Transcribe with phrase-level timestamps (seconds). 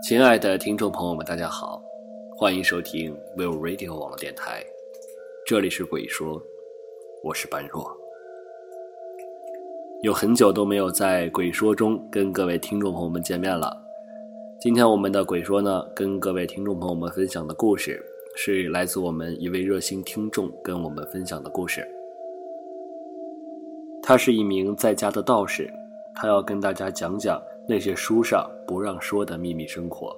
[0.00, 1.82] 亲爱的听众朋友们，大家好，
[2.36, 4.64] 欢迎收听 Will Radio 网络电台，
[5.44, 6.40] 这里是鬼说，
[7.24, 7.84] 我是般若。
[10.02, 13.76] 有很久都没有在鬼说中跟各位听众朋友们见面了。
[14.60, 18.00] 今天我们的鬼说呢，跟各位听众朋友们分享的故事
[18.36, 21.86] 是来自我们一位热心听众跟我们分享的故事。
[24.00, 25.68] 他是一名在家的道士，
[26.14, 30.16] 他要跟大家讲讲那些书上不让说的秘密生活。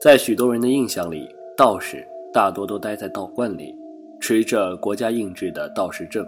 [0.00, 3.74] 在许多人的印象里，道士大多都待在道观里，
[4.20, 6.24] 持着国家印制的道士证。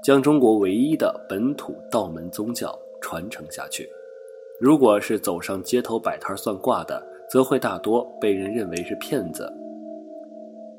[0.00, 3.90] 将中国唯一的本土道门宗教传承下去。
[4.60, 9.52] 如果是走上街头摆摊算卦的，则会大多被人认为是骗子。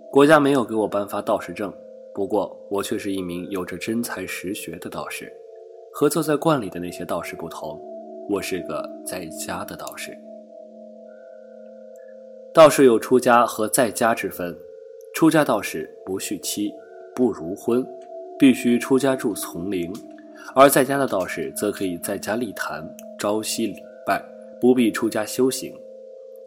[0.10, 1.72] 国家没有给我颁发道士证，
[2.14, 5.30] 不过我却是一名有着真才实学的道士。
[6.00, 7.78] 和坐在观里的那些道士不同，
[8.30, 10.18] 我是个在家的道士。
[12.54, 14.58] 道士有出家和在家之分，
[15.14, 16.74] 出家道士不续妻，
[17.14, 17.86] 不如婚。
[18.40, 19.92] 必须出家住丛林，
[20.56, 22.82] 而在家的道士则可以在家立坛、
[23.18, 24.24] 朝夕礼拜，
[24.62, 25.76] 不必出家修行。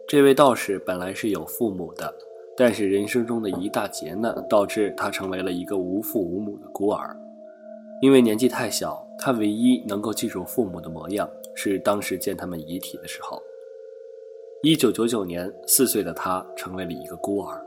[0.07, 2.11] 这位道士本来是有父母的，
[2.57, 7.15] 但是人生中的一大劫难导致他成为了一个无父无母的孤儿。
[8.01, 13.41] 因为年纪太小，他唯一能够记住父母的模样是当时见他们遗体的时候。
[14.61, 17.61] 一九九九年，四岁的他成为了一个孤儿。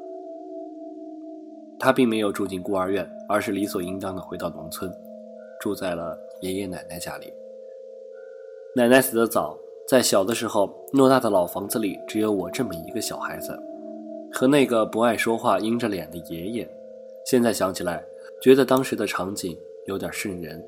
[1.79, 4.91] 他并没有住进孤儿院，而是理所应当的回到农村，
[5.61, 7.33] 住在了爷爷奶奶家里。
[8.75, 13.59] 奶奶死得早，在小的时候，偌大的老房子里只有我这么一个小孩子，
[14.33, 16.69] 和那个不爱说话、阴着脸的爷爷。
[17.27, 18.03] 现在想起来，
[18.41, 20.67] 觉得当时的场景有点瘆人。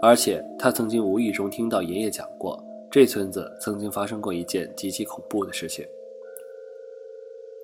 [0.00, 5.86] 而且他曾经无意中听到爷爷讲过，这村子曾经发生过一件极其恐怖的事情。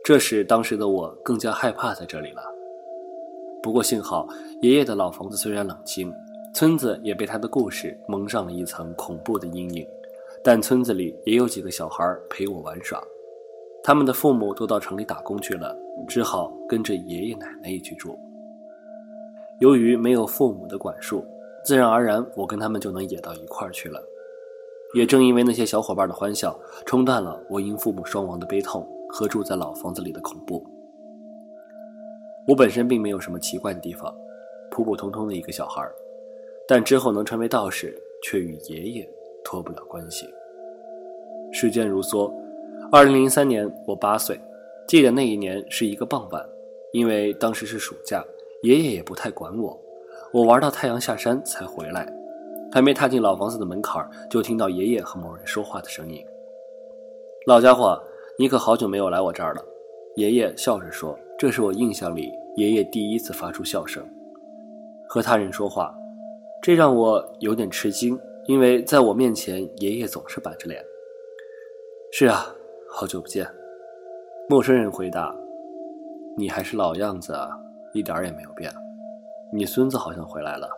[0.05, 2.43] 这使当时的我更加害怕在这里了。
[3.62, 4.27] 不过幸好，
[4.61, 6.12] 爷爷的老房子虽然冷清，
[6.55, 9.87] 村子也被他的故事蒙上了一层恐怖的阴影。
[10.44, 13.00] 但村子里也有几个小孩陪我玩耍，
[13.84, 15.72] 他们的父母都到城里打工去了，
[16.09, 18.19] 只好跟着爷爷奶奶一起住。
[19.61, 21.25] 由于没有父母的管束，
[21.65, 24.03] 自然而然我跟他们就能野到一块儿去了。
[24.95, 28.87] 也正因为那些小伙伴的欢笑，冲淡了我因父母双亡的悲痛。
[29.15, 30.65] 和住在老房子里的恐怖。
[32.49, 34.11] 我本身并没有什么奇怪的地方，
[34.71, 35.95] 普普通通的一个小孩儿
[36.67, 39.06] 但之后能成为道士，却与爷爷
[39.44, 40.27] 脱不了关系。
[41.53, 42.33] 时间如梭，
[42.91, 44.41] 二零零三年我八岁，
[44.89, 46.43] 记得那一年是一个傍晚，
[46.93, 48.25] 因为当时是暑假，
[48.62, 49.79] 爷爷也不太管我，
[50.32, 52.06] 我玩到太阳下山才回来，
[52.72, 56.25] 还没踏进老房子的门槛就听到爷爷和某人说话的声音。
[57.47, 58.03] 老家伙。
[58.38, 59.62] 你可好久没有来我这儿了，
[60.16, 64.03] 爷爷笑着说：“这是我印象里爷爷第一次发出笑声，
[65.06, 65.94] 和他人说话，
[66.62, 70.82] 这让我有点吃惊，因为在我面前，爷爷总是板着脸。
[72.10, 72.47] ”“是啊，
[72.88, 73.47] 好久不见。”
[74.49, 75.32] 陌生人回答。
[76.34, 77.50] “你还是老样子啊，
[77.93, 78.72] 一点儿也没有变。
[79.53, 80.69] 你孙子好像回来了。”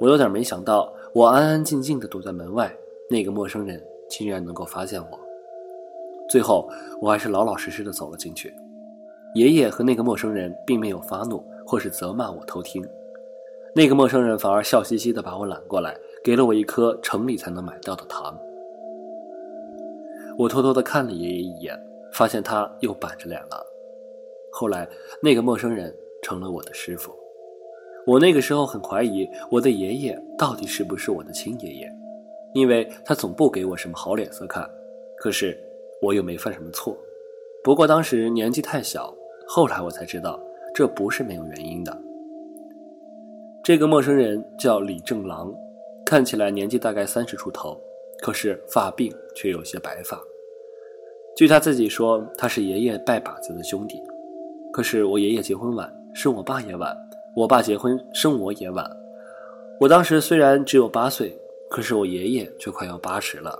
[0.00, 2.72] 我有点没想到，我安安静静的躲在门外，
[3.10, 5.18] 那个陌生人竟然能够发现我。
[6.28, 8.54] 最后，我还是老老实实的走了进去。
[9.34, 12.86] 爷爷和那个陌生人并没有发怒，或是责骂我偷听。
[13.74, 18.38] 那个陌生人反而笑嘻嘻的把我揽过来，给了我一颗城里才能买到的糖。
[20.38, 21.76] 我偷偷的看了爷爷一眼，
[22.12, 23.66] 发现他又板着脸了。
[24.52, 24.88] 后来，
[25.20, 27.12] 那个陌生人成了我的师傅。
[28.08, 31.92] 我那个时候很怀疑我的爷爷到底是不是我的亲爷爷，
[32.54, 34.68] 因为他总不给我什么好脸色看。
[35.16, 35.56] 可是。
[36.00, 36.96] 我又没犯什么错，
[37.64, 39.12] 不过当时年纪太小，
[39.48, 40.38] 后来我才知道
[40.72, 41.92] 这不是没有原因的。
[43.64, 45.52] 这个陌生人叫李正郎，
[46.06, 47.76] 看起来年纪大概三十出头，
[48.22, 50.16] 可是发鬓却有些白发。
[51.36, 54.00] 据他自己说，他是爷爷拜把子的兄弟。
[54.72, 56.94] 可是我爷爷结婚晚，生我爸也晚；
[57.38, 58.84] 我爸结婚生我也晚。
[59.78, 61.32] 我当时虽然只有八岁，
[61.70, 63.56] 可是我爷爷却快要八十了。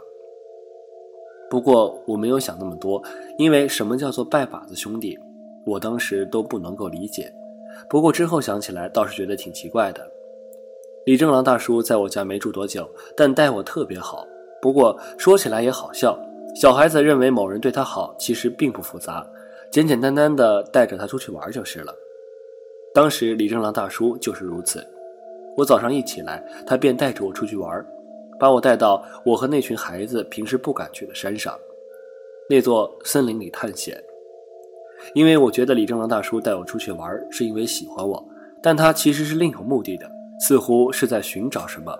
[1.48, 3.00] 不过我没有想那么多，
[3.36, 5.16] 因为什么叫做拜把子兄弟，
[5.64, 7.32] 我当时都不能够理解。
[7.88, 10.04] 不过之后想起来，倒是觉得挺奇怪的。
[11.06, 14.26] 李正郎大叔在我家没住多久，但待我特别好。
[14.60, 16.18] 不过说起来也好笑，
[16.56, 19.24] 小孩子认为某人对他好，其实并不复杂，
[19.70, 21.94] 简简单单的带着他出去玩就是了。
[22.94, 24.86] 当时李正郎大叔就是如此。
[25.56, 27.84] 我早上一起来，他便带着我出去玩，
[28.38, 31.58] 把我带到我和那群孩子平时不敢去的山上，
[32.48, 34.00] 那座森林里探险。
[35.14, 38.24] 因为我觉得李正郎大叔带我出去玩是因为喜欢我，
[38.62, 41.96] 但他其实是另有目的的，似乎是在寻找什么。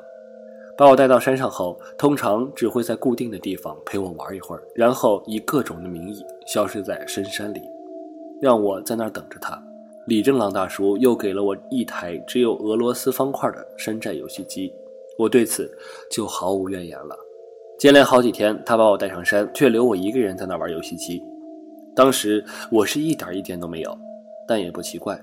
[0.77, 7.63] 把我带到山上后，通常只会在固定的地方陪我玩一会儿，然后以各种的名义消失在深山里，
[8.41, 9.61] 让我在那儿等着他。
[10.09, 14.73] 李正朗大叔又给了我一台只有俄罗斯方块的山寨游戏机，
[15.19, 15.71] 我对此
[16.11, 17.15] 就毫无怨言了。
[17.79, 21.23] 接连好几天，他把我带上山，却留我一个人在那玩游戏机。
[21.95, 23.95] 当时我是一点意见都没有，
[24.47, 25.23] 但也不奇怪。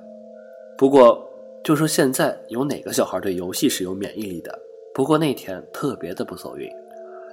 [0.78, 1.28] 不过，
[1.64, 4.56] 就说现在有哪个小孩对游戏是有免疫力的？
[4.94, 6.72] 不过那天特别的不走运，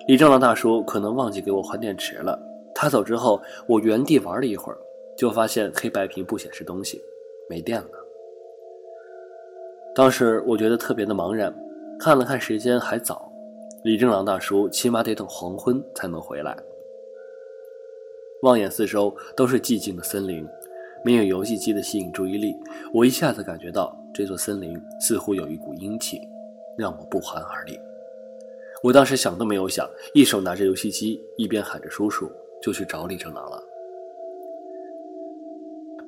[0.07, 2.41] 李正朗大叔可能忘记给我换电池了。
[2.75, 4.79] 他走之后，我原地玩了一会儿，
[5.19, 6.99] 就发现黑白屏不显示东西，
[7.49, 7.91] 没电了。
[9.95, 11.55] 当时我觉得特别的茫然，
[11.99, 13.31] 看了看时间还早，
[13.85, 16.57] 李正郎大叔起码得等黄昏才能回来。
[18.43, 20.49] 望眼四周都是寂静的森林，
[21.05, 22.57] 没有游戏机的吸引注意力。
[22.93, 26.19] 我一下子感觉到这座森林似乎有一股阴气，
[26.77, 27.79] 让我不寒而栗。
[28.83, 32.29] 我当时想都没有想，一手拿着游戏机，一边喊着“叔叔”，
[32.61, 33.63] 就去找李正郎了。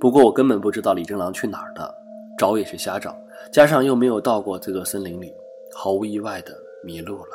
[0.05, 1.91] 不过我根本不知道李正郎去哪儿了，
[2.37, 3.19] 找也是瞎找，
[3.51, 5.33] 加上又没有到过这座森林里，
[5.73, 7.31] 毫无意外的迷路了。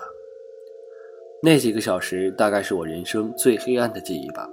[1.41, 4.47] 那几个小时大概是我人生最黑暗的记忆吧。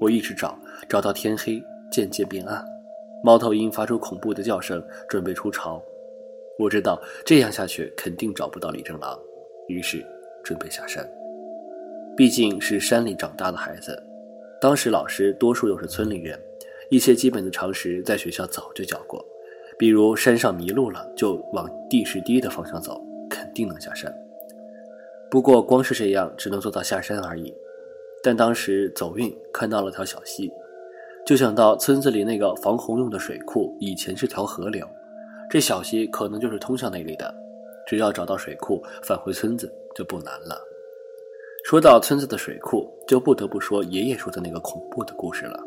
[0.00, 0.58] 我一直找，
[0.88, 2.66] 找到天黑，渐渐变暗。
[3.22, 5.80] 猫头鹰发出恐怖的叫声，准备出巢。
[6.58, 9.16] 我知道这样下去肯定找不到李正郎，
[9.68, 10.04] 于是
[10.42, 11.08] 准备下山。
[12.16, 14.02] 毕竟是山里长大的孩子，
[14.60, 16.36] 当时老师多数又是村里人，
[16.88, 19.24] 一些基本的常识在学校早就教过，
[19.78, 24.14] 比如山上迷路了就往地势低的方向走，肯定能下山。
[25.30, 27.52] 不过光是这样，只能做到下山而已。
[28.22, 30.50] 但当时走运看到了条小溪，
[31.26, 34.88] 就想到村子里那个防洪用的水库以前是条河流，
[35.50, 37.34] 这小溪可能就是通向那里的。
[37.86, 40.60] 只要找到水库，返回村子就不难了。
[41.64, 45.60] 说到村子的水库，就不得不说爷爷说的那个恐怖的故事了。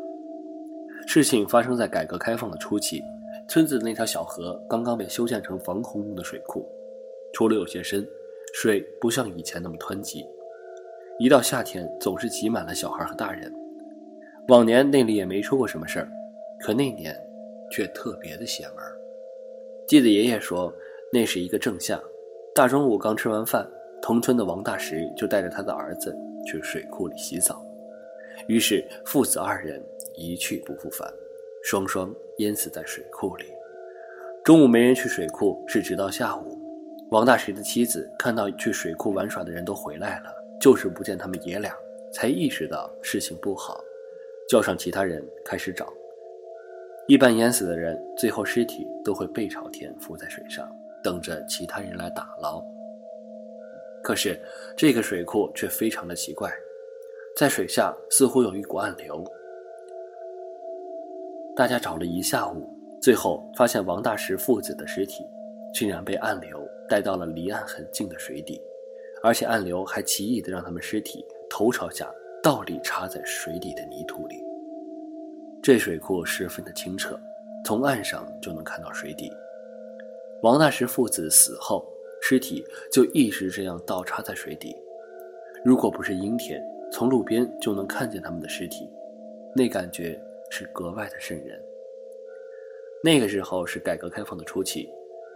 [1.12, 3.02] 事情发生在改革开放的初期，
[3.48, 6.64] 村子的那条小河刚刚被修建成防洪用的水库，
[7.32, 8.06] 除了有些深，
[8.54, 10.24] 水不像以前那么湍急。
[11.18, 13.52] 一到夏天，总是挤满了小孩和大人。
[14.46, 16.08] 往年那里也没出过什么事儿，
[16.60, 17.12] 可那年
[17.72, 18.76] 却特别的邪门。
[19.88, 20.72] 记得爷爷说，
[21.12, 22.00] 那是一个正夏，
[22.54, 23.68] 大中午刚吃完饭，
[24.00, 26.16] 同村的王大石就带着他的儿子
[26.46, 27.60] 去水库里洗澡，
[28.46, 29.82] 于是父子二人
[30.14, 31.12] 一去不复返，
[31.62, 33.46] 双双淹死在水库里。
[34.44, 36.58] 中午没人去水库，是直到下午，
[37.10, 40.34] 王大石的妻子看到去水库玩耍的人都回来了。
[40.60, 41.74] 就是不见他们爷俩，
[42.12, 43.82] 才意识到事情不好，
[44.46, 45.90] 叫上其他人开始找。
[47.08, 50.70] 一般淹死的人，最后尸体都会背朝天浮在水上，
[51.02, 52.62] 等着其他人来打捞。
[54.02, 54.38] 可是
[54.76, 56.52] 这个水库却非常的奇怪，
[57.36, 59.24] 在水下似乎有一股暗流。
[61.56, 62.68] 大家找了一下午，
[63.00, 65.24] 最后发现王大石父子的尸体，
[65.74, 68.60] 竟然被暗流带到了离岸很近的水底。
[69.22, 72.10] 而且暗流还奇异的让他们尸体头朝下
[72.42, 74.42] 倒立插在水底的泥土里。
[75.62, 77.20] 这水库十分的清澈，
[77.64, 79.30] 从岸上就能看到水底。
[80.42, 81.86] 王大石父子死后，
[82.22, 84.74] 尸体就一直这样倒插在水底。
[85.62, 88.88] 如果不是阴天，从路边就能看见他们的尸体，
[89.54, 90.20] 那感觉
[90.50, 91.60] 是格外的瘆人。
[93.02, 94.92] 那个时候是改革开放的初期，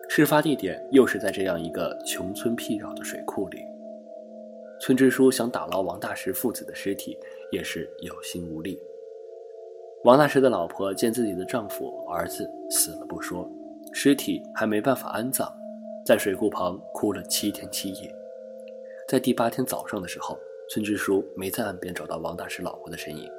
[0.08, 3.64] 事发地点又是在这样一个穷村僻壤的水库里。
[4.80, 7.16] 村支书想打捞王大石父子的尸体，
[7.50, 8.78] 也是有心无力。
[10.02, 13.50] 王大石的老婆见自己的丈夫、儿子死了不说，
[13.92, 15.50] 尸体还没办法安葬，
[16.04, 18.14] 在水库旁哭了七天七夜。
[19.08, 20.38] 在第八天早上的时候，
[20.70, 23.30] 村支书没在岸边找到王大石老婆的身影，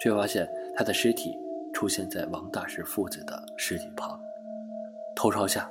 [0.00, 1.36] 却发现他的尸体
[1.74, 4.18] 出现在王大石父子的尸体旁，
[5.16, 5.70] 头朝下，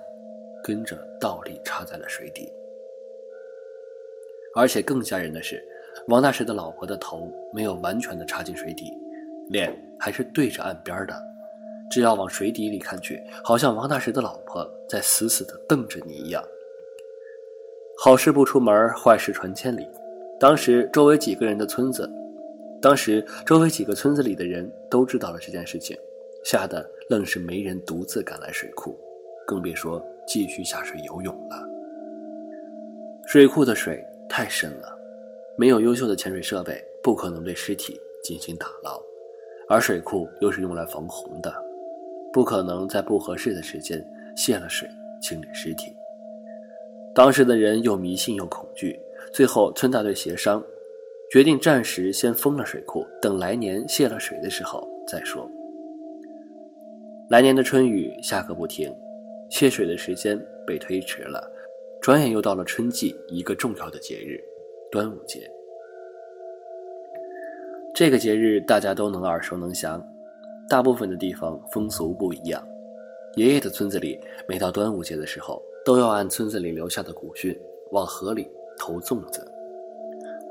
[0.63, 2.51] 跟着倒立插在了水底。
[4.55, 5.63] 而且更吓人的是，
[6.07, 8.91] 王大石的老婆的头没有完全的插进水底，
[9.49, 11.15] 脸还是对着岸边的。
[11.89, 16.43] 只要往水底里看去，好像王大石的老婆在死死的瞪着你一样。
[17.97, 19.87] 好事不出门，坏事传千里。
[20.39, 22.09] 当时周围几个人的村子，
[22.81, 25.97] 当时周围几个村子里的人都知道了这件事情，
[26.43, 28.97] 吓得愣是没人独自赶来水库，
[29.45, 31.69] 更别说继续下水游泳了。
[33.25, 34.05] 水库的水。
[34.31, 34.95] 太深了，
[35.57, 39.01] 没有优秀的潜水设备，不可能对尸体进行打捞，
[39.67, 41.51] 而水库又是用来防洪的，
[42.31, 44.87] 不可能在不合适的时间泄了水
[45.19, 45.91] 清理尸体。
[47.15, 48.99] 当时的人又迷信又恐惧，
[49.31, 50.63] 最后村大队协商，
[51.31, 55.49] 决定暂时先封了水库，等来年泄了水的时候再说。
[57.29, 58.93] 来年的春雨下个不停，
[59.49, 61.51] 泄水的时间被推迟了，
[62.01, 64.39] 转眼又到了春季一个重要的节日——
[64.91, 65.49] 端午节。
[67.93, 70.03] 这个节日大家都能耳熟能详，
[70.69, 72.67] 大部分的地方风俗不一样。
[73.35, 75.61] 爷爷的村子里，每到端午节的时候。
[75.85, 77.57] 都要按村子里留下的古训
[77.91, 78.47] 往河里
[78.79, 79.45] 投粽子。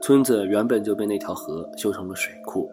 [0.00, 2.70] 村子原本就被那条河修成了水库，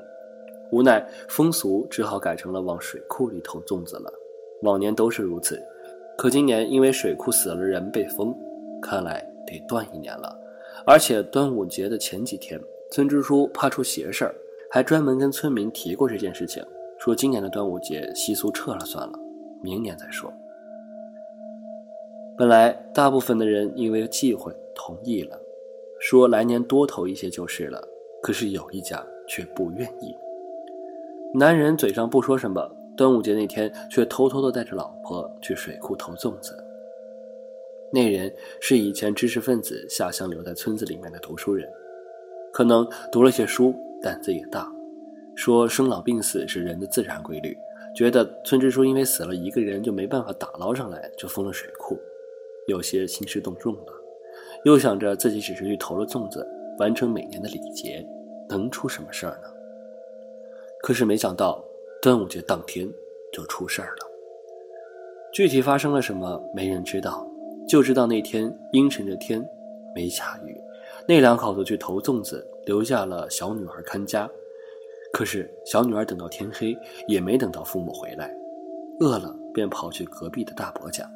[0.71, 4.13] 无奈风俗只好改成了往水库里投粽子了。
[4.61, 5.59] 往年都是如此，
[6.17, 8.35] 可今年因为水库死了人被封，
[8.81, 10.37] 看来得断一年了。
[10.85, 14.35] 而且端午节的前几天，村支书怕出邪事儿，
[14.69, 16.63] 还专门跟村民提过这件事情，
[16.99, 19.13] 说今年的端午节习俗撤了算了，
[19.63, 20.31] 明年再说。
[22.37, 25.39] 本来大部分的人因为忌讳同意了，
[25.99, 27.81] 说来年多投一些就是了。
[28.21, 30.17] 可是有一家却不愿意。
[31.31, 36.57] 男人嘴上不说什么，端午节那天却偷偷的带着老婆去水库投粽子。
[37.91, 41.69] 那人是以前知识分子下乡留在村子里面的读书人，
[42.51, 44.67] 可能读了些书，胆子也大，
[45.35, 47.55] 说生老病死是人的自然规律，
[47.95, 51.95] 觉得村支书因为死了一个人就没办法打捞上来，就封了水库。
[52.67, 53.94] 有些兴师动众了，
[54.65, 56.43] 又想着自己只是去投了粽子，
[56.79, 58.03] 完成每年的礼节，
[58.49, 59.47] 能出什么事儿呢？
[60.81, 61.63] 可是没想到，
[62.01, 62.87] 端午节当天
[63.31, 64.07] 就出事儿了。
[65.31, 67.27] 具体发生了什么，没人知道，
[67.67, 69.47] 就知道那天阴沉着天，
[69.93, 70.59] 没下雨。
[71.07, 74.27] 那两口子去投粽子，留下了小女儿看家。
[75.13, 76.75] 可是小女儿等到天黑，
[77.07, 78.35] 也没等到父母回来，
[78.99, 81.07] 饿了便跑去隔壁的大伯家。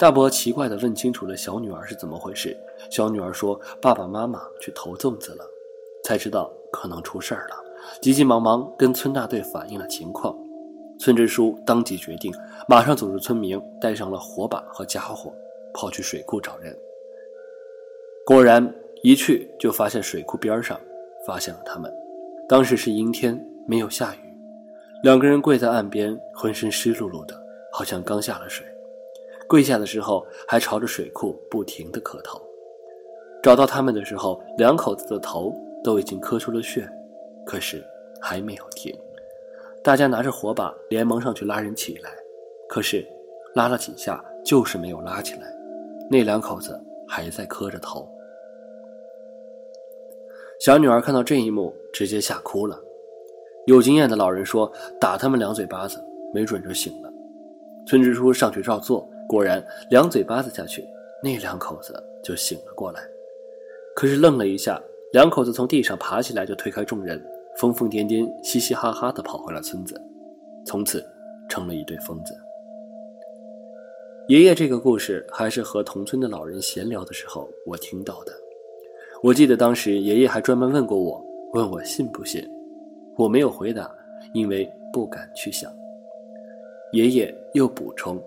[0.00, 2.56] 大伯奇怪地问清楚了小女儿是怎么回事。
[2.88, 5.44] 小女儿说：“爸爸妈妈去投粽子了。”
[6.02, 7.56] 才知道可能出事儿了，
[8.00, 10.34] 急急忙忙跟村大队反映了情况。
[10.98, 12.32] 村支书当即决定，
[12.66, 15.34] 马上组织村民带上了火把和家伙，
[15.74, 16.74] 跑去水库找人。
[18.24, 20.80] 果然，一去就发现水库边上
[21.26, 21.94] 发现了他们。
[22.48, 24.34] 当时是阴天，没有下雨，
[25.02, 27.38] 两个人跪在岸边，浑身湿漉漉的，
[27.70, 28.66] 好像刚下了水。
[29.50, 32.40] 跪下的时候还朝着水库不停地磕头。
[33.42, 35.52] 找到他们的时候，两口子的头
[35.82, 36.88] 都已经磕出了血，
[37.44, 37.84] 可是
[38.20, 38.96] 还没有停。
[39.82, 42.12] 大家拿着火把连忙上去拉人起来，
[42.68, 43.04] 可是
[43.56, 45.52] 拉了几下就是没有拉起来。
[46.08, 48.08] 那两口子还在磕着头。
[50.60, 52.78] 小女儿看到这一幕，直接吓哭了。
[53.66, 56.00] 有经验的老人说：“打他们两嘴巴子，
[56.32, 57.12] 没准就醒了。”
[57.84, 59.09] 村支书上去照做。
[59.28, 60.84] 果然，两嘴巴子下去，
[61.22, 63.00] 那两口子就醒了过来。
[63.94, 64.80] 可是愣了一下，
[65.12, 67.22] 两口子从地上爬起来，就推开众人，
[67.58, 70.00] 疯疯癫癫、嘻嘻哈哈地跑回了村子，
[70.64, 71.04] 从此
[71.48, 72.34] 成了一对疯子。
[74.28, 78.32] 爷爷这个故事还是和同村的老人闲聊的时候我听到的。
[79.22, 82.48] 我记得当时爷爷还专门问过我，问我信不信。
[83.16, 83.92] 我没有回答，
[84.32, 85.70] 因为不敢去想。
[86.92, 88.22] 爷爷又补充。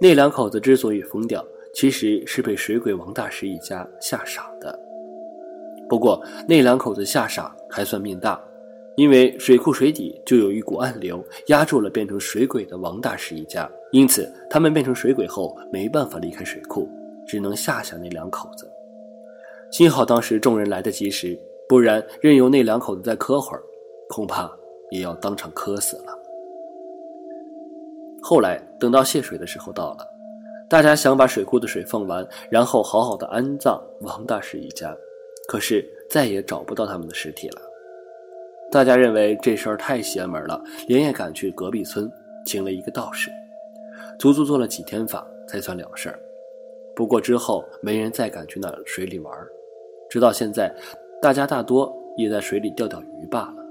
[0.00, 4.78] 那两口子之所以疯掉，其实是被水鬼王大师一家吓傻的。
[5.88, 8.42] 不过那两口子吓傻还算命大，
[8.96, 16.88] 因为水库水底就有一股暗流压住了变成水鬼的王大师一家，因此他们变成水鬼后没办法离开水库，
[17.26, 18.70] 只能吓吓那两口子。
[19.70, 21.38] 幸好当时众人来得及时，
[21.68, 23.62] 不然任由那两口子再磕会儿，
[24.08, 24.50] 恐怕
[24.90, 26.25] 也要当场磕死了。
[28.28, 29.98] 后来等到泄水的时候到了，
[30.68, 34.92] 大家想把水库的水放完，然后好好的安葬王大师一家，
[35.46, 37.62] 可是再也找不到他们的尸体了。
[38.68, 42.10] 大家认为这事儿太邪门了，连夜赶去隔壁村
[42.44, 43.30] 请了一个道士，
[44.18, 46.18] 足足做了几天法才算了事儿。
[46.96, 49.32] 不过之后没人再敢去那水里玩，
[50.10, 50.74] 直到现在，
[51.22, 53.64] 大家大多也在水里钓钓鱼罢了，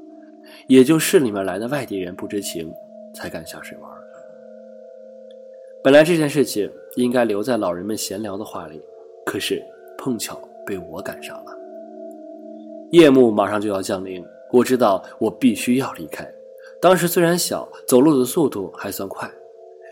[0.68, 2.74] 也就市里面来的外地人不知情，
[3.14, 3.92] 才敢下水玩。
[5.86, 8.82] 本来这件事情应该留在老人们闲聊的话里，
[9.24, 9.64] 可是
[9.96, 11.56] 碰巧被我赶上了。
[12.90, 16.28] 夜幕马上就要降临，我知道我必须要离开。
[16.82, 19.32] 当时虽然小，走路的速度还算快，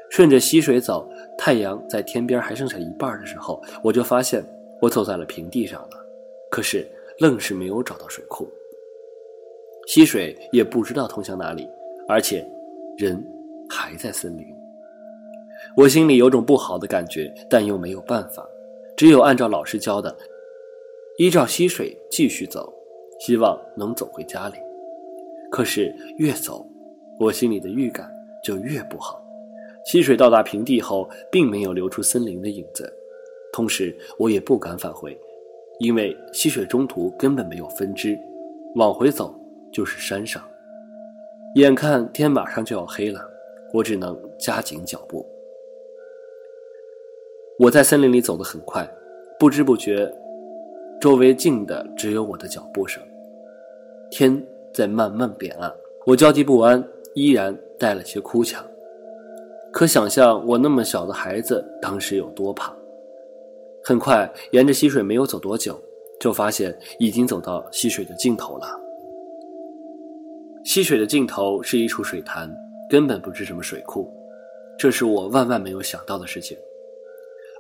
[0.10, 1.08] 顺着溪水走，
[1.38, 4.44] 太阳在天边还剩下一半的时候，我就发现
[4.82, 5.90] 我走在了平地上了。
[6.50, 8.50] 可是愣是没有找到水库。
[9.86, 11.70] 溪水也不知道通向哪里，
[12.08, 12.44] 而且
[12.98, 13.24] 人
[13.70, 14.53] 还在森林。
[15.76, 18.48] 我心里有种不好的感觉，但又没有办法，
[18.96, 20.16] 只有按照老师教的，
[21.18, 22.72] 依照溪水继续走，
[23.20, 24.56] 希望能走回家里。
[25.50, 26.64] 可是越走，
[27.20, 28.08] 我心里的预感
[28.44, 29.20] 就越不好。
[29.86, 32.92] 溪水到达平地后，并没有流出森林的影子，
[33.52, 35.20] 同时我也不敢返回，
[35.80, 38.16] 因为溪水中途根本没有分支，
[38.76, 39.34] 往回走
[39.72, 40.42] 就是山上。
[41.56, 43.22] 眼看天马上就要黑了，
[43.74, 45.26] 我只能加紧脚步。
[47.60, 48.90] 我在森林里走得很快，
[49.38, 50.12] 不知不觉，
[51.00, 53.02] 周围静的只有我的脚步声。
[54.10, 54.44] 天
[54.74, 55.72] 在慢慢变暗，
[56.08, 56.84] 我焦急不安，
[57.14, 58.66] 依然带了些哭腔。
[59.72, 62.76] 可想象我那么小的孩子当时有多怕。
[63.84, 65.80] 很快，沿着溪水没有走多久，
[66.20, 68.68] 就发现已经走到溪水的尽头了。
[70.64, 72.52] 溪水的尽头是一处水潭，
[72.90, 74.12] 根本不是什么水库，
[74.76, 76.58] 这是我万万没有想到的事情。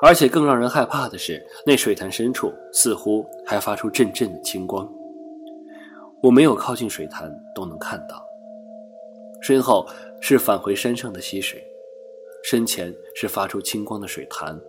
[0.06, 4.86] 而且更让人害怕的是，那水潭深处似乎还发出阵阵的青光。
[6.22, 8.22] 我没有靠近水潭，都能看到。
[9.42, 9.88] 身后
[10.20, 11.66] 是返回山上的溪水，
[12.44, 14.60] 身前是发出青光的水潭。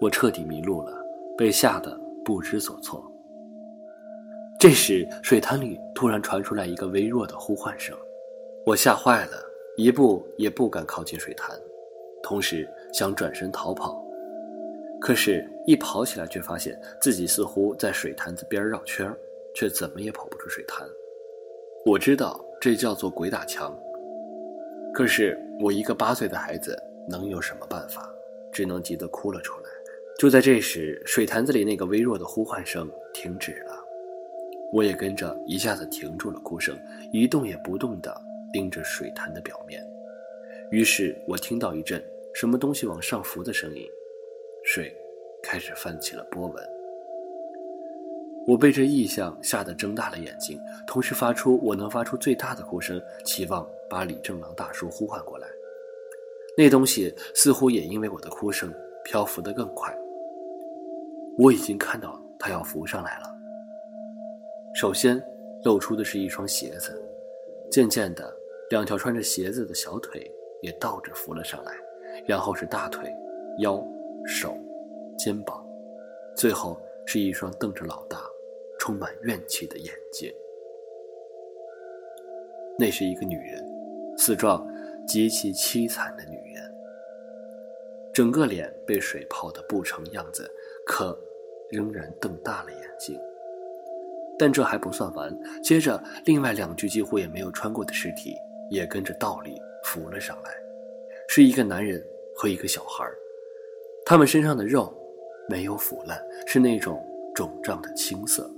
[0.00, 0.92] 我彻底迷路了，
[1.36, 3.04] 被吓得不知所措。
[4.58, 7.94] 这时，水潭里突然传出来一个微弱的呼唤声，
[8.64, 9.32] 我吓坏了，
[9.76, 11.54] 一步也不敢靠近水潭，
[12.22, 14.02] 同时想转身逃跑。
[15.06, 19.14] 可是，一跑起来，却发现自己似乎在水潭子边绕圈
[19.54, 20.88] 却怎么也跑不出水潭。
[21.84, 23.78] 我知道这叫做鬼打墙，
[24.94, 26.74] 可是我一个八岁的孩子
[27.06, 28.10] 能有什么办法？
[28.50, 29.68] 只能急得哭了出来。
[30.18, 33.76] 就在这时，水潭子里那个微弱的呼唤声停止了，
[34.72, 36.74] 我也跟着一下子停住了哭声，
[37.12, 38.10] 一动也不动地
[38.54, 39.86] 盯着水潭的表面。
[40.70, 43.86] 于是我听到一阵什么东西往上浮的声音。
[44.64, 44.90] 水
[45.42, 46.68] 开始泛起了波纹，
[48.46, 55.46] 我被这异象吓得睁大了眼睛，同时发出我能发出最大的哭声，期望把李正郎大叔呼唤过来。
[56.56, 58.72] 那东西似乎也因为我的哭声
[59.04, 59.94] 漂浮得更快。
[61.36, 63.26] 我已经看到他要浮上来了。
[64.74, 65.22] 首先
[65.62, 66.98] 露出的是一双鞋子，
[67.70, 68.34] 渐渐的，
[68.70, 70.26] 两条穿着鞋子的小腿
[70.62, 71.72] 也倒着浮了上来，
[72.26, 73.14] 然后是大腿、
[73.58, 73.86] 腰。
[74.26, 74.56] 手、
[75.18, 75.66] 肩膀，
[76.34, 78.18] 最后是一双瞪着老大、
[78.78, 80.32] 充满怨气的眼睛。
[82.78, 83.64] 那是一个女人，
[84.16, 84.66] 死状
[85.06, 86.74] 极其凄惨的女人，
[88.12, 90.50] 整个脸被水泡得不成样子，
[90.84, 91.16] 可
[91.70, 93.20] 仍然瞪大了眼睛。
[94.36, 95.32] 但这还不算完，
[95.62, 98.34] 接着另外两具几乎也没有穿过的尸体
[98.70, 100.50] 也跟着倒立浮了上来，
[101.28, 103.16] 是一个男人和一个小孩儿。
[104.06, 104.92] 他们身上的肉
[105.48, 107.02] 没有腐烂，是那种
[107.34, 108.50] 肿胀的青色。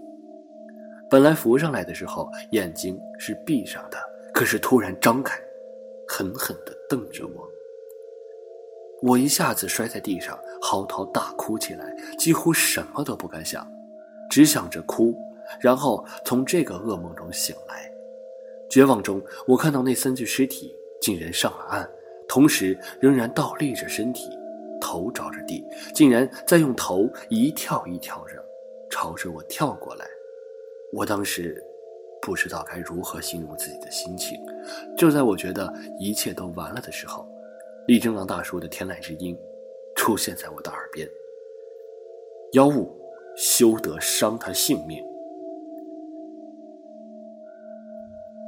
[1.09, 3.97] 本来浮上来的时候眼睛是闭上的，
[4.35, 5.39] 可是突然张开，
[6.09, 7.49] 狠狠地瞪着我。
[9.03, 13.65] 我一下子摔在地上，嚎啕大哭起来，几乎什么都不敢想，
[14.29, 15.15] 只想着哭，
[15.61, 17.89] 然后从这个噩梦中醒来。
[18.69, 21.89] 绝望中，我看到那三具尸体竟然上了岸，
[22.27, 24.29] 同时仍然倒立着身体。
[24.81, 28.45] 头着着地，竟然在用头一跳一跳着，
[28.91, 30.07] 朝着我跳过来。
[30.93, 31.63] 我当时
[32.23, 34.39] 不知道该如何形容自己的心情。
[34.97, 37.29] 就在我觉得一切都完了的时候，
[37.87, 39.37] 李正郎大叔的天籁之音
[39.95, 41.09] 出现在我的耳边
[42.55, 42.97] ：“妖物，
[43.37, 45.05] 休得伤他性命。”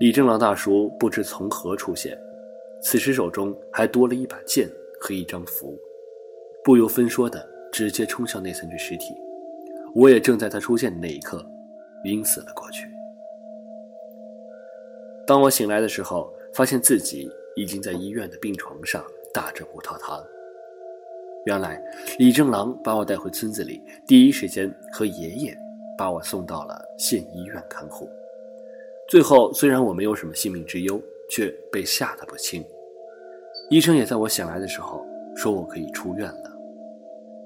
[0.00, 2.16] 李正郎大叔不知从何出现，
[2.80, 5.76] 此时手中还多了一把剑和一张符。
[6.64, 9.14] 不由分说的直接冲向那三具尸体，
[9.94, 11.44] 我也正在他出现的那一刻，
[12.04, 12.86] 晕死了过去。
[15.26, 20.22] 当我醒来的时候，发现自己已经在医院的病床上打着葡萄糖。
[21.44, 21.82] 原来
[22.18, 25.56] 李正郎把我带回村子里，第一时间和爷爷
[25.96, 28.08] 把我送到了县医院看护。
[29.08, 32.62] 最后虽然我没有什么性命之忧，却被吓得不轻。
[33.70, 35.06] 医生也在我醒来的时候
[35.38, 36.52] 说我可以出院了。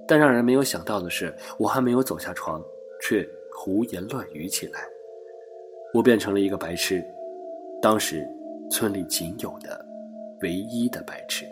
[0.09, 2.63] 但让人没有想到的是，我还没有走下床，
[3.03, 4.81] 却胡言乱语起来。
[5.93, 7.05] 我变成了一个白痴，
[7.83, 8.27] 当时
[8.71, 9.85] 村里仅有的
[10.41, 11.45] 唯一的白痴。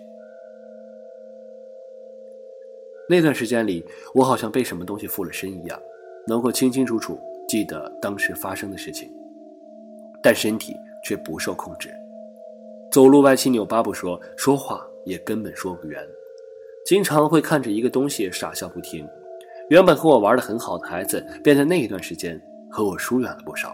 [3.07, 5.79] 那段时间里，我好像被什么东西附了身一样，
[6.27, 9.13] 能够清清楚楚记得当时发生的事情，
[10.23, 10.75] 但身体
[11.05, 11.91] 却不受控制，
[12.91, 16.03] 走路歪七扭八不说，说话也根本说不圆，
[16.87, 19.07] 经常会看着一个东西傻笑不停。
[19.69, 23.73] 原本和我玩的很好的孩子，便在那一段时间和我疏远了不少。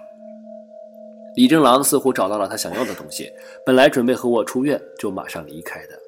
[1.37, 3.33] 李正郎似乎找到了他想要的东西，
[3.65, 5.99] 本来准备和我出院就马上离开的，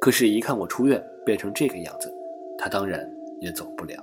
[0.00, 2.12] 可是，一看我出院变成这个样子，
[2.58, 3.08] 他当然
[3.40, 3.96] 也走不了。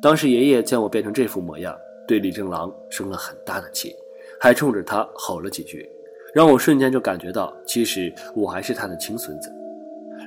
[0.00, 1.74] 当时爷爷见我变成这副模样，
[2.06, 3.94] 对李正郎生了很大的气，
[4.40, 5.86] 还冲着他吼了几句，
[6.34, 9.50] 让我瞬间就感觉到，其实我还是他的亲孙子。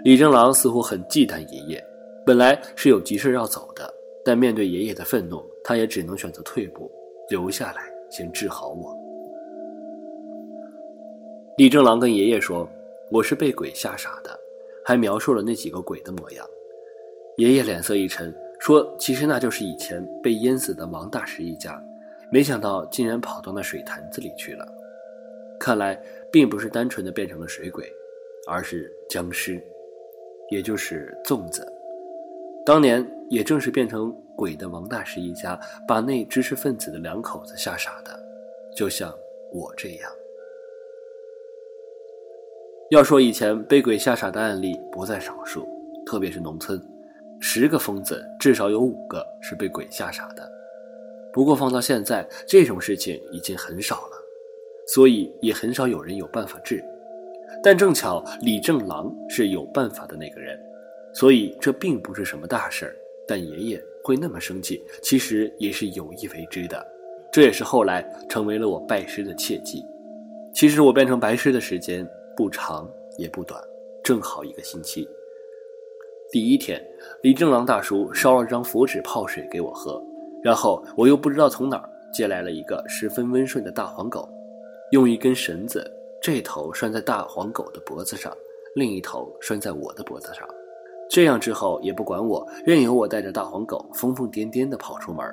[0.04, 1.84] 李正郎似乎很忌惮爷爷，
[2.26, 3.94] 本来是有急事要走的，
[4.26, 6.92] 但面对爷爷的愤怒，他也只能选择退步，
[7.30, 8.98] 留下来先治好我。
[11.58, 12.68] 李正郎跟爷爷说
[13.12, 14.40] ：“我是被鬼吓傻的。”
[14.84, 16.44] 还描述了那几个鬼的模样。
[17.38, 18.34] 爷爷脸色一沉。
[18.60, 21.84] 说：“其实那就是以前被淹死的王大石一家，
[22.32, 24.68] 没想到竟然跑到那水潭子里去了。
[25.60, 26.00] 看来
[26.32, 27.92] 并不是单纯的变成了水鬼，
[28.48, 29.60] 而是僵尸，
[30.52, 31.68] 也就是粽子。
[32.64, 38.12] 当年也正是变成鬼的王大师一家，把那知识分子的两口子吓傻的，
[38.76, 39.12] 就像
[39.52, 40.12] 我这样。
[42.92, 45.68] 要说以前被鬼吓傻的案例不在少数，
[46.06, 46.80] 特别是农村。”
[47.44, 50.48] 十个疯子，至少有五个是被鬼吓傻的。
[51.34, 54.18] 不过放到现在，这种事情已经很少了，
[54.94, 56.84] 所以也很少有人有办法治。
[57.64, 60.60] 但正巧李正郎是有办法的那个人，
[61.14, 62.96] 所以这并不是什么大事儿。
[63.28, 66.86] 但爷爷会那么生气，其实也是有意为之的。
[67.32, 69.86] 这也是后来成为了我拜师的契机。
[70.54, 73.62] 其实我变成白狮的时间不长也不短，
[74.04, 75.08] 正好一个星期。
[76.30, 76.82] 第一天，
[77.22, 80.02] 李正郎大叔烧了张符纸泡水给我喝，
[80.44, 84.28] 然后我又不知道从哪儿借来了一个十分温顺的大黄狗，
[84.92, 85.90] 用一根绳子，
[86.22, 88.32] 这头拴在大黄狗的脖子上，
[88.76, 90.48] 另一头拴在我的脖子上，
[91.10, 95.26] 这样之后也不管我，任由我带着大黄狗疯疯癫癫地跑出门。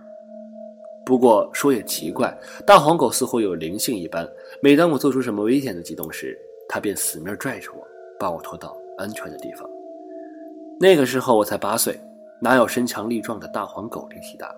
[1.04, 2.34] 不过说也奇怪，
[2.66, 4.26] 大黄狗似乎有灵性一般，
[4.62, 7.86] 每当我做出什么危险的举动时，它便死命拽着我，
[8.18, 9.68] 把我拖到安全的地方。
[10.80, 12.00] 那个时候我才八岁，
[12.40, 14.54] 哪有身强力壮的大黄狗力气大？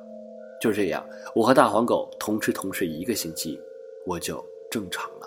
[0.61, 3.61] 就这样，我和大黄狗同吃同睡一个星期，
[4.07, 5.20] 我就正常了。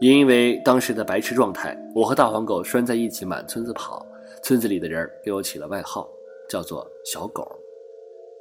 [0.00, 4.06] 也因为当时的白痴状态，我和大黄狗拴在一起满村子跑，
[4.42, 6.08] 村子里的人给我起了外号，
[6.48, 7.50] 叫做“小狗”。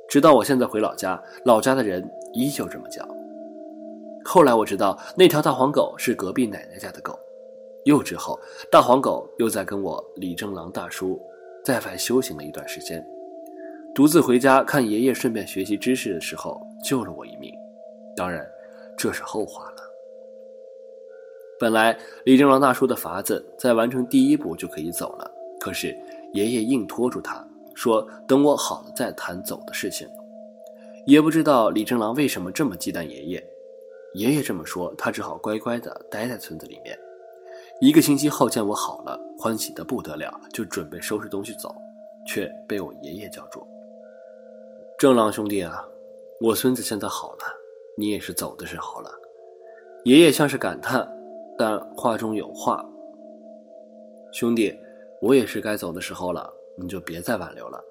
[0.07, 3.07] 直到我现在回老家，老家的人依旧这么叫。
[4.23, 7.17] 后来我知道，那条大黄狗是隔壁奶奶家的狗。
[7.85, 8.39] 又之后，
[8.69, 11.19] 大黄狗又在跟我李正郎大叔
[11.63, 13.05] 在外修行了一段时间，
[13.95, 17.51] 独自回家看爷爷，顺便学习知识的时候，救了我一命。
[18.15, 18.45] 当然，
[18.97, 19.76] 这是后话了。
[21.59, 25.97] 本来李正郎大叔的法子在完成第一步就可以走了，可是
[26.33, 30.07] 爷爷硬拖住他，说等我好了再谈走的事情。
[31.05, 33.43] 也不知道李正郎为什么这么忌惮爷爷，
[34.13, 36.97] 爷爷这么说，他只好乖乖的待在村子里面。
[37.79, 41.73] 一个星期后，见我好了，欢喜的不得了，就准备收拾东西走，
[42.25, 43.65] 却被我爷爷叫住
[44.97, 45.83] ：“正郎兄弟啊，
[46.41, 47.45] 我孙子现在好了，
[47.97, 49.09] 你也是走的时候了。”
[50.03, 51.07] 爷爷像是感叹，
[51.57, 52.85] 但话中有话
[54.31, 54.77] ：“兄弟，
[55.21, 57.83] 我也是该走的时候了，你就别再挽留了。”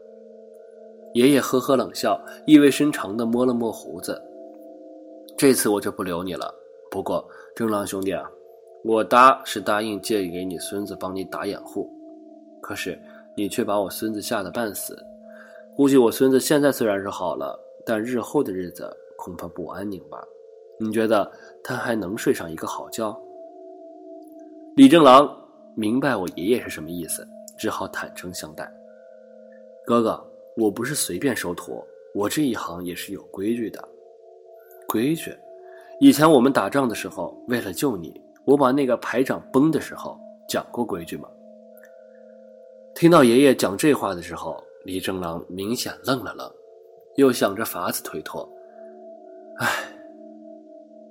[1.15, 4.23] 爷爷呵呵冷笑，意味深长的摸了摸胡子
[5.37, 6.55] ：“这次我就不留你了。
[6.91, 8.31] 不过，正郎兄弟啊。”
[8.85, 11.91] 我答是答应借给你孙子帮你打掩护，
[12.61, 12.97] 可是
[13.37, 14.97] 你却把我孙子吓得半死。
[15.75, 20.23] 估计我孙子现在虽然是好了，但日后的日子恐怕不安宁吧？
[20.79, 21.29] 你觉得
[21.65, 23.13] 他还能睡上一个好觉？
[24.77, 25.35] 李正郎
[25.75, 28.71] 明白我爷爷是什么意思，只好坦诚相待。
[29.87, 30.23] 哥哥，
[30.55, 31.83] 我不是随便收徒，
[32.15, 33.83] 我这一行也是有规矩的。
[34.87, 35.35] 规矩？
[35.99, 38.21] 以前我们打仗的时候，为了救你。
[38.45, 41.27] 我把那个排长崩的时候讲过规矩吗？
[42.95, 46.53] 听到爷爷讲这话的时候，李正郎明显愣了愣，
[47.15, 48.47] 又想着法子推脱。
[49.57, 49.67] 唉，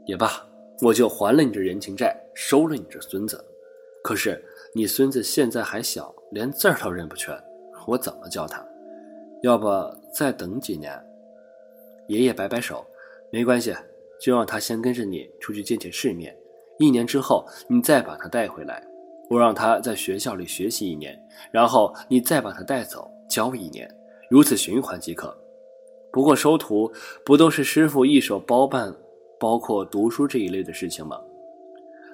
[0.06, 0.30] 也罢，
[0.84, 3.43] 我就还了你这人情债，收了你这孙子。
[4.06, 4.39] 可是
[4.72, 7.36] 你孙子现在还小，连字儿都认不全，
[7.88, 8.63] 我怎么教他？
[9.41, 9.68] 要不
[10.13, 10.94] 再等几年？
[12.08, 12.86] 爷爷摆摆手，
[13.32, 13.76] 没关系，
[14.22, 16.38] 就让他先跟着你出去见见世面。
[16.78, 18.86] 一年之后，你再把他带回来，
[19.28, 21.20] 我让他在学校里学习一年，
[21.52, 23.89] 然后你再把他带走教一年，
[24.30, 25.36] 如此循环即可。
[26.12, 26.94] 不过收徒
[27.26, 28.96] 不都是师傅一手包办，
[29.39, 31.20] 包括读书这一类的事情吗？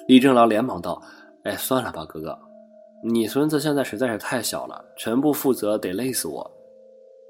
[0.08, 1.02] 李正郎连忙道
[1.44, 2.38] ：“哎，算了吧，哥哥，
[3.04, 6.52] 你孙子现在实在是太小了，全部负责得累死我。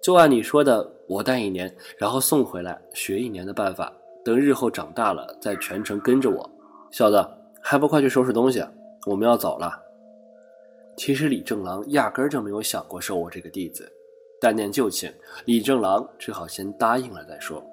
[0.02, 3.93] 就按你说的，我带一年，然后送回来学一年的办法，
[4.26, 6.50] 等日后长大了再全程跟着我。
[6.91, 7.26] 小子，
[7.62, 8.62] 还不快去收拾东西，
[9.06, 9.71] 我们要走了。”
[10.97, 13.89] 其实李正郎压根儿就没有想过收我这个弟子。
[14.41, 15.12] 但念旧情，
[15.45, 17.63] 李正郎只好先答应了再说。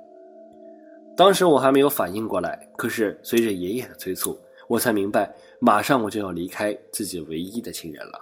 [1.16, 8.20] 当时我还没有反应过来，可是随着爷爷的催促，我才明白，马上我就要离开自己唯一的亲人了。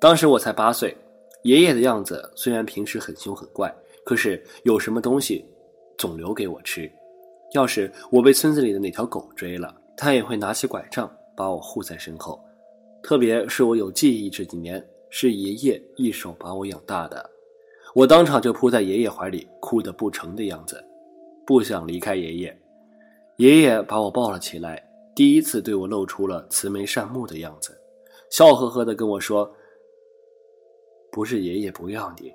[0.00, 0.96] 当时我才八岁，
[1.42, 5.44] 爷爷的样子虽然平时很凶很怪，可是有什么东西
[5.96, 6.90] 总留给我吃。
[7.52, 12.38] 要是我被村子里的哪条狗追了，他也会拿起拐杖把我护在身后。
[13.02, 17.30] 特别是我有记忆这几年，是爷爷一手把我养大的，
[17.94, 20.84] 我当场就扑在爷爷怀里，哭得不成的样子，
[21.48, 22.60] 不想离开爷爷。
[23.38, 27.74] 爷爷把我抱了起来，第一次对我露出了慈眉善目的样子，
[28.30, 29.50] 笑呵呵地跟我说
[31.10, 32.30] ：“不是爷爷不要你，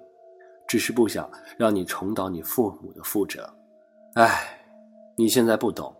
[0.67, 3.47] 只是不想让你重蹈你父母的覆辙。
[4.15, 4.65] 哎，
[5.15, 5.95] 你现在不懂，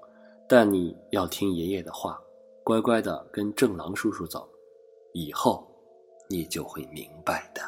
[0.50, 2.20] 但你要听爷爷的话，
[2.64, 4.50] 乖乖的跟正郎叔叔走。”
[5.14, 5.68] 以后，
[6.28, 7.62] 你就会明白的。